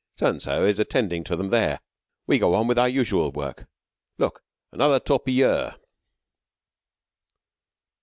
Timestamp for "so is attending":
0.41-1.23